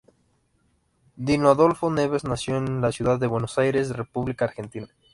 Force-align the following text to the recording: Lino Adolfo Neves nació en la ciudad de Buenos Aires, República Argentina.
Lino 1.15 1.49
Adolfo 1.51 1.91
Neves 1.91 2.23
nació 2.23 2.57
en 2.57 2.81
la 2.81 2.91
ciudad 2.91 3.19
de 3.19 3.27
Buenos 3.27 3.59
Aires, 3.59 3.89
República 3.95 4.45
Argentina. 4.45 4.87